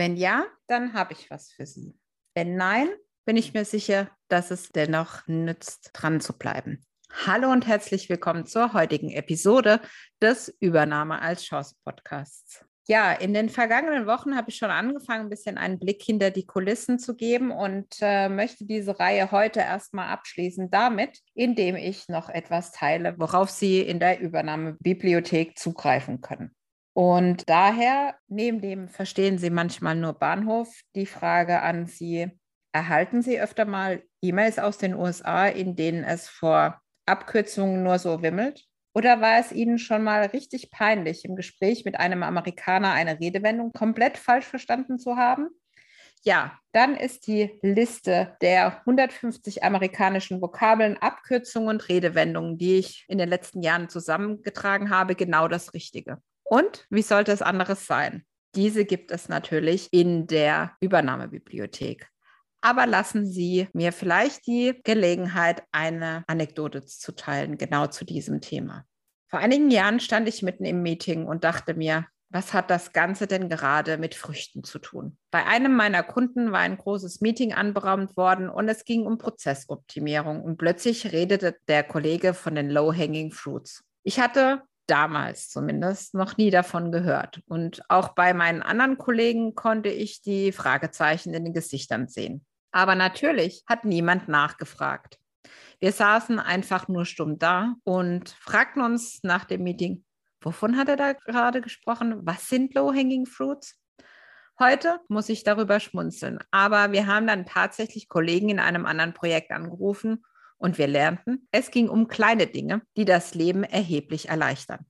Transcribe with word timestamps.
Wenn 0.00 0.16
ja, 0.16 0.46
dann 0.66 0.94
habe 0.94 1.12
ich 1.12 1.30
was 1.30 1.52
für 1.52 1.66
Sie. 1.66 1.94
Wenn 2.34 2.56
nein, 2.56 2.88
bin 3.26 3.36
ich 3.36 3.52
mir 3.52 3.66
sicher, 3.66 4.08
dass 4.28 4.50
es 4.50 4.70
dennoch 4.70 5.28
nützt, 5.28 5.90
dran 5.92 6.22
zu 6.22 6.38
bleiben. 6.38 6.82
Hallo 7.26 7.52
und 7.52 7.66
herzlich 7.66 8.08
willkommen 8.08 8.46
zur 8.46 8.72
heutigen 8.72 9.10
Episode 9.10 9.78
des 10.22 10.56
Übernahme 10.58 11.20
als 11.20 11.44
Chance 11.44 11.74
Podcasts. 11.84 12.64
Ja, 12.88 13.12
in 13.12 13.34
den 13.34 13.50
vergangenen 13.50 14.06
Wochen 14.06 14.34
habe 14.36 14.48
ich 14.48 14.56
schon 14.56 14.70
angefangen, 14.70 15.26
ein 15.26 15.28
bisschen 15.28 15.58
einen 15.58 15.78
Blick 15.78 16.02
hinter 16.02 16.30
die 16.30 16.46
Kulissen 16.46 16.98
zu 16.98 17.14
geben 17.14 17.50
und 17.50 17.96
äh, 18.00 18.30
möchte 18.30 18.64
diese 18.64 18.98
Reihe 18.98 19.30
heute 19.30 19.60
erstmal 19.60 20.08
abschließen 20.08 20.70
damit, 20.70 21.18
indem 21.34 21.76
ich 21.76 22.08
noch 22.08 22.30
etwas 22.30 22.72
teile, 22.72 23.16
worauf 23.18 23.50
Sie 23.50 23.82
in 23.82 24.00
der 24.00 24.18
Übernahmebibliothek 24.18 25.58
zugreifen 25.58 26.22
können. 26.22 26.56
Und 26.92 27.48
daher, 27.48 28.16
neben 28.28 28.60
dem 28.60 28.88
verstehen 28.88 29.38
Sie 29.38 29.50
manchmal 29.50 29.94
nur 29.94 30.14
Bahnhof, 30.14 30.80
die 30.96 31.06
Frage 31.06 31.62
an 31.62 31.86
Sie, 31.86 32.30
erhalten 32.72 33.22
Sie 33.22 33.40
öfter 33.40 33.64
mal 33.64 34.02
E-Mails 34.22 34.58
aus 34.58 34.78
den 34.78 34.94
USA, 34.94 35.46
in 35.46 35.76
denen 35.76 36.04
es 36.04 36.28
vor 36.28 36.80
Abkürzungen 37.06 37.82
nur 37.82 37.98
so 37.98 38.22
wimmelt? 38.22 38.66
Oder 38.92 39.20
war 39.20 39.38
es 39.38 39.52
Ihnen 39.52 39.78
schon 39.78 40.02
mal 40.02 40.26
richtig 40.26 40.70
peinlich, 40.70 41.24
im 41.24 41.36
Gespräch 41.36 41.84
mit 41.84 41.98
einem 41.98 42.22
Amerikaner 42.24 42.92
eine 42.92 43.20
Redewendung 43.20 43.72
komplett 43.72 44.18
falsch 44.18 44.46
verstanden 44.46 44.98
zu 44.98 45.16
haben? 45.16 45.48
Ja, 46.22 46.58
dann 46.72 46.96
ist 46.96 47.28
die 47.28 47.58
Liste 47.62 48.36
der 48.42 48.80
150 48.80 49.64
amerikanischen 49.64 50.42
Vokabeln, 50.42 50.98
Abkürzungen 50.98 51.70
und 51.70 51.88
Redewendungen, 51.88 52.58
die 52.58 52.78
ich 52.78 53.06
in 53.08 53.16
den 53.16 53.28
letzten 53.28 53.62
Jahren 53.62 53.88
zusammengetragen 53.88 54.90
habe, 54.90 55.14
genau 55.14 55.48
das 55.48 55.72
Richtige. 55.72 56.20
Und 56.50 56.84
wie 56.90 57.02
sollte 57.02 57.30
es 57.30 57.42
anderes 57.42 57.86
sein? 57.86 58.24
Diese 58.56 58.84
gibt 58.84 59.12
es 59.12 59.28
natürlich 59.28 59.88
in 59.92 60.26
der 60.26 60.72
Übernahmebibliothek. 60.80 62.08
Aber 62.60 62.88
lassen 62.88 63.24
Sie 63.24 63.68
mir 63.72 63.92
vielleicht 63.92 64.48
die 64.48 64.80
Gelegenheit, 64.82 65.62
eine 65.70 66.24
Anekdote 66.26 66.84
zu 66.84 67.12
teilen, 67.12 67.56
genau 67.56 67.86
zu 67.86 68.04
diesem 68.04 68.40
Thema. 68.40 68.84
Vor 69.28 69.38
einigen 69.38 69.70
Jahren 69.70 70.00
stand 70.00 70.26
ich 70.26 70.42
mitten 70.42 70.64
im 70.64 70.82
Meeting 70.82 71.24
und 71.24 71.44
dachte 71.44 71.74
mir, 71.74 72.06
was 72.30 72.52
hat 72.52 72.68
das 72.68 72.92
Ganze 72.92 73.28
denn 73.28 73.48
gerade 73.48 73.96
mit 73.96 74.16
Früchten 74.16 74.64
zu 74.64 74.80
tun? 74.80 75.16
Bei 75.30 75.46
einem 75.46 75.76
meiner 75.76 76.02
Kunden 76.02 76.50
war 76.50 76.60
ein 76.60 76.78
großes 76.78 77.20
Meeting 77.20 77.54
anberaumt 77.54 78.16
worden 78.16 78.48
und 78.48 78.68
es 78.68 78.84
ging 78.84 79.06
um 79.06 79.18
Prozessoptimierung 79.18 80.42
und 80.42 80.56
plötzlich 80.56 81.12
redete 81.12 81.56
der 81.68 81.84
Kollege 81.84 82.34
von 82.34 82.56
den 82.56 82.70
Low-Hanging 82.70 83.30
Fruits. 83.30 83.84
Ich 84.02 84.18
hatte 84.18 84.62
damals 84.90 85.48
zumindest 85.48 86.14
noch 86.14 86.36
nie 86.36 86.50
davon 86.50 86.92
gehört. 86.92 87.40
Und 87.46 87.82
auch 87.88 88.10
bei 88.10 88.34
meinen 88.34 88.62
anderen 88.62 88.98
Kollegen 88.98 89.54
konnte 89.54 89.88
ich 89.88 90.22
die 90.22 90.52
Fragezeichen 90.52 91.32
in 91.34 91.44
den 91.44 91.54
Gesichtern 91.54 92.08
sehen. 92.08 92.44
Aber 92.72 92.94
natürlich 92.94 93.64
hat 93.66 93.84
niemand 93.84 94.28
nachgefragt. 94.28 95.18
Wir 95.80 95.92
saßen 95.92 96.38
einfach 96.38 96.88
nur 96.88 97.06
stumm 97.06 97.38
da 97.38 97.74
und 97.84 98.30
fragten 98.40 98.82
uns 98.82 99.20
nach 99.22 99.44
dem 99.44 99.62
Meeting, 99.62 100.04
wovon 100.40 100.76
hat 100.76 100.88
er 100.88 100.96
da 100.96 101.12
gerade 101.14 101.60
gesprochen? 101.60 102.20
Was 102.26 102.48
sind 102.48 102.74
Low-Hanging 102.74 103.26
Fruits? 103.26 103.76
Heute 104.58 105.00
muss 105.08 105.30
ich 105.30 105.42
darüber 105.42 105.80
schmunzeln, 105.80 106.38
aber 106.50 106.92
wir 106.92 107.06
haben 107.06 107.26
dann 107.26 107.46
tatsächlich 107.46 108.08
Kollegen 108.08 108.50
in 108.50 108.60
einem 108.60 108.84
anderen 108.84 109.14
Projekt 109.14 109.52
angerufen 109.52 110.22
und 110.60 110.78
wir 110.78 110.86
lernten, 110.86 111.48
es 111.50 111.70
ging 111.70 111.88
um 111.88 112.06
kleine 112.06 112.46
Dinge, 112.46 112.82
die 112.96 113.04
das 113.04 113.34
Leben 113.34 113.64
erheblich 113.64 114.28
erleichtern, 114.28 114.86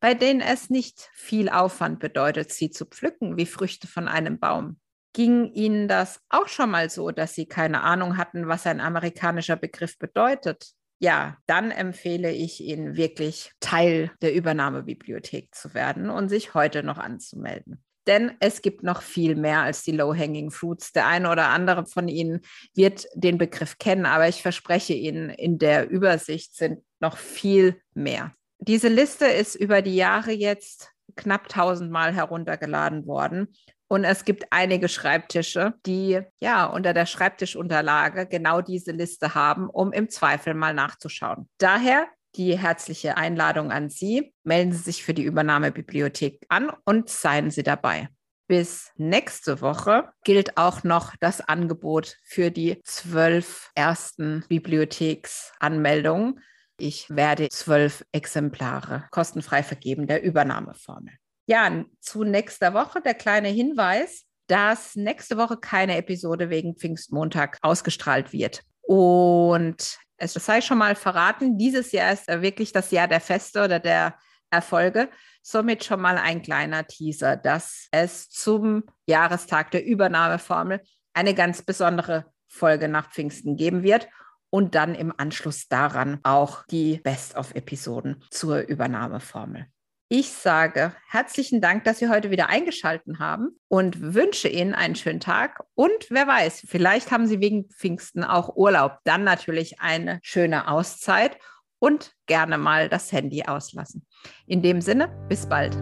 bei 0.00 0.14
denen 0.14 0.40
es 0.40 0.70
nicht 0.70 1.10
viel 1.12 1.48
Aufwand 1.48 2.00
bedeutet, 2.00 2.50
sie 2.50 2.70
zu 2.70 2.86
pflücken 2.86 3.36
wie 3.36 3.46
Früchte 3.46 3.86
von 3.86 4.08
einem 4.08 4.40
Baum. 4.40 4.80
Ging 5.12 5.52
Ihnen 5.52 5.88
das 5.88 6.20
auch 6.28 6.46
schon 6.46 6.70
mal 6.70 6.88
so, 6.88 7.10
dass 7.10 7.34
Sie 7.34 7.46
keine 7.46 7.82
Ahnung 7.82 8.16
hatten, 8.16 8.46
was 8.46 8.66
ein 8.66 8.80
amerikanischer 8.80 9.56
Begriff 9.56 9.98
bedeutet? 9.98 10.70
Ja, 11.00 11.36
dann 11.46 11.72
empfehle 11.72 12.30
ich 12.30 12.60
Ihnen 12.60 12.96
wirklich 12.96 13.52
Teil 13.58 14.12
der 14.22 14.34
Übernahmebibliothek 14.34 15.52
zu 15.52 15.74
werden 15.74 16.10
und 16.10 16.28
sich 16.28 16.54
heute 16.54 16.84
noch 16.84 16.98
anzumelden. 16.98 17.82
Denn 18.10 18.32
es 18.40 18.60
gibt 18.60 18.82
noch 18.82 19.02
viel 19.02 19.36
mehr 19.36 19.60
als 19.60 19.84
die 19.84 19.92
Low-Hanging 19.92 20.50
Fruits. 20.50 20.90
Der 20.90 21.06
eine 21.06 21.30
oder 21.30 21.50
andere 21.50 21.86
von 21.86 22.08
Ihnen 22.08 22.40
wird 22.74 23.06
den 23.14 23.38
Begriff 23.38 23.78
kennen, 23.78 24.04
aber 24.04 24.26
ich 24.26 24.42
verspreche 24.42 24.94
Ihnen, 24.94 25.30
in 25.30 25.58
der 25.58 25.88
Übersicht 25.88 26.56
sind 26.56 26.82
noch 26.98 27.16
viel 27.16 27.80
mehr. 27.94 28.34
Diese 28.58 28.88
Liste 28.88 29.26
ist 29.26 29.54
über 29.54 29.80
die 29.80 29.94
Jahre 29.94 30.32
jetzt 30.32 30.90
knapp 31.14 31.48
tausendmal 31.48 32.12
heruntergeladen 32.12 33.06
worden. 33.06 33.54
Und 33.86 34.02
es 34.02 34.24
gibt 34.24 34.46
einige 34.50 34.88
Schreibtische, 34.88 35.74
die 35.86 36.20
ja 36.40 36.66
unter 36.66 36.92
der 36.92 37.06
Schreibtischunterlage 37.06 38.26
genau 38.26 38.60
diese 38.60 38.90
Liste 38.90 39.36
haben, 39.36 39.70
um 39.70 39.92
im 39.92 40.08
Zweifel 40.08 40.54
mal 40.54 40.74
nachzuschauen. 40.74 41.48
Daher 41.58 42.08
die 42.36 42.58
herzliche 42.58 43.16
Einladung 43.16 43.72
an 43.72 43.90
Sie. 43.90 44.32
Melden 44.44 44.72
Sie 44.72 44.82
sich 44.82 45.04
für 45.04 45.14
die 45.14 45.24
Übernahmebibliothek 45.24 46.46
an 46.48 46.70
und 46.84 47.08
seien 47.08 47.50
Sie 47.50 47.62
dabei. 47.62 48.08
Bis 48.46 48.90
nächste 48.96 49.60
Woche 49.60 50.08
gilt 50.24 50.56
auch 50.56 50.82
noch 50.82 51.14
das 51.20 51.40
Angebot 51.40 52.16
für 52.24 52.50
die 52.50 52.80
zwölf 52.82 53.70
ersten 53.76 54.44
Bibliotheksanmeldungen. 54.48 56.40
Ich 56.76 57.08
werde 57.10 57.48
zwölf 57.48 58.04
Exemplare 58.10 59.04
kostenfrei 59.12 59.62
vergeben 59.62 60.06
der 60.08 60.22
Übernahmeformel. 60.22 61.12
Ja, 61.46 61.84
zu 62.00 62.24
nächster 62.24 62.74
Woche 62.74 63.00
der 63.00 63.14
kleine 63.14 63.48
Hinweis, 63.48 64.24
dass 64.48 64.96
nächste 64.96 65.36
Woche 65.36 65.56
keine 65.56 65.96
Episode 65.96 66.50
wegen 66.50 66.74
Pfingstmontag 66.74 67.56
ausgestrahlt 67.62 68.32
wird. 68.32 68.62
Und 68.82 69.98
es 70.20 70.34
sei 70.34 70.60
schon 70.60 70.78
mal 70.78 70.94
verraten, 70.94 71.56
dieses 71.58 71.92
Jahr 71.92 72.12
ist 72.12 72.28
wirklich 72.28 72.72
das 72.72 72.90
Jahr 72.90 73.08
der 73.08 73.20
Feste 73.20 73.64
oder 73.64 73.80
der 73.80 74.14
Erfolge. 74.50 75.08
Somit 75.42 75.84
schon 75.84 76.00
mal 76.00 76.18
ein 76.18 76.42
kleiner 76.42 76.86
Teaser, 76.86 77.36
dass 77.36 77.88
es 77.90 78.28
zum 78.28 78.84
Jahrestag 79.06 79.70
der 79.70 79.84
Übernahmeformel 79.84 80.82
eine 81.14 81.34
ganz 81.34 81.62
besondere 81.62 82.26
Folge 82.46 82.88
nach 82.88 83.10
Pfingsten 83.10 83.56
geben 83.56 83.82
wird 83.82 84.08
und 84.50 84.74
dann 84.74 84.94
im 84.94 85.12
Anschluss 85.16 85.68
daran 85.68 86.20
auch 86.24 86.66
die 86.66 86.98
Best-of-Episoden 86.98 88.22
zur 88.30 88.60
Übernahmeformel. 88.60 89.66
Ich 90.12 90.32
sage 90.32 90.92
herzlichen 91.08 91.60
Dank, 91.60 91.84
dass 91.84 92.00
Sie 92.00 92.08
heute 92.08 92.32
wieder 92.32 92.48
eingeschaltet 92.48 93.20
haben 93.20 93.50
und 93.68 94.12
wünsche 94.12 94.48
Ihnen 94.48 94.74
einen 94.74 94.96
schönen 94.96 95.20
Tag. 95.20 95.62
Und 95.76 96.08
wer 96.10 96.26
weiß, 96.26 96.64
vielleicht 96.66 97.12
haben 97.12 97.28
Sie 97.28 97.38
wegen 97.38 97.68
Pfingsten 97.68 98.24
auch 98.24 98.56
Urlaub. 98.56 98.98
Dann 99.04 99.22
natürlich 99.22 99.80
eine 99.80 100.18
schöne 100.24 100.66
Auszeit 100.66 101.38
und 101.78 102.10
gerne 102.26 102.58
mal 102.58 102.88
das 102.88 103.12
Handy 103.12 103.44
auslassen. 103.44 104.04
In 104.48 104.62
dem 104.62 104.80
Sinne, 104.80 105.06
bis 105.28 105.46
bald. 105.46 105.76